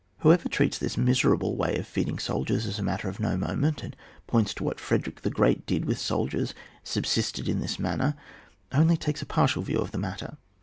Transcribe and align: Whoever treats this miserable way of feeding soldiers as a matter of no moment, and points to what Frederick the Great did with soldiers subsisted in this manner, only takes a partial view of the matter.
Whoever 0.21 0.49
treats 0.49 0.79
this 0.79 0.97
miserable 0.97 1.55
way 1.55 1.75
of 1.77 1.85
feeding 1.85 2.17
soldiers 2.17 2.65
as 2.65 2.79
a 2.79 2.81
matter 2.81 3.07
of 3.07 3.19
no 3.19 3.37
moment, 3.37 3.83
and 3.83 3.95
points 4.25 4.51
to 4.55 4.63
what 4.63 4.79
Frederick 4.79 5.21
the 5.21 5.29
Great 5.29 5.63
did 5.67 5.85
with 5.85 5.99
soldiers 5.99 6.55
subsisted 6.83 7.47
in 7.47 7.59
this 7.59 7.77
manner, 7.77 8.15
only 8.71 8.97
takes 8.97 9.21
a 9.21 9.27
partial 9.27 9.61
view 9.61 9.77
of 9.77 9.91
the 9.91 9.99
matter. 9.99 10.37